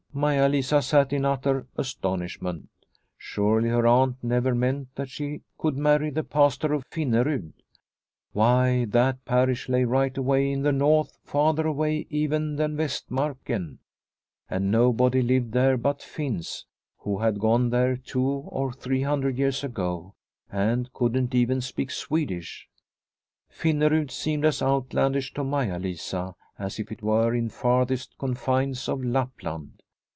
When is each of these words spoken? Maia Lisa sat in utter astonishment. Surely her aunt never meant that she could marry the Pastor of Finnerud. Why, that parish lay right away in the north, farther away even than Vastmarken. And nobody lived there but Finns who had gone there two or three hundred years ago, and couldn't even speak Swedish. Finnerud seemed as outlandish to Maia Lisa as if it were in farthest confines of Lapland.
Maia 0.13 0.49
Lisa 0.49 0.81
sat 0.81 1.13
in 1.13 1.23
utter 1.23 1.67
astonishment. 1.77 2.67
Surely 3.17 3.69
her 3.69 3.87
aunt 3.87 4.21
never 4.21 4.53
meant 4.53 4.93
that 4.95 5.07
she 5.09 5.39
could 5.57 5.77
marry 5.77 6.09
the 6.09 6.21
Pastor 6.21 6.73
of 6.73 6.85
Finnerud. 6.89 7.53
Why, 8.33 8.83
that 8.89 9.23
parish 9.23 9.69
lay 9.69 9.85
right 9.85 10.15
away 10.17 10.51
in 10.51 10.63
the 10.63 10.73
north, 10.73 11.17
farther 11.23 11.65
away 11.65 12.07
even 12.09 12.57
than 12.57 12.75
Vastmarken. 12.75 13.77
And 14.49 14.69
nobody 14.69 15.21
lived 15.21 15.53
there 15.53 15.77
but 15.77 16.01
Finns 16.01 16.65
who 16.97 17.19
had 17.19 17.39
gone 17.39 17.69
there 17.69 17.95
two 17.95 18.21
or 18.49 18.73
three 18.73 19.03
hundred 19.03 19.37
years 19.37 19.63
ago, 19.63 20.13
and 20.51 20.91
couldn't 20.91 21.33
even 21.33 21.61
speak 21.61 21.89
Swedish. 21.89 22.67
Finnerud 23.49 24.11
seemed 24.11 24.43
as 24.43 24.61
outlandish 24.61 25.33
to 25.35 25.45
Maia 25.45 25.79
Lisa 25.79 26.35
as 26.59 26.79
if 26.79 26.91
it 26.91 27.01
were 27.01 27.33
in 27.33 27.47
farthest 27.47 28.17
confines 28.17 28.89
of 28.89 29.01
Lapland. 29.01 29.71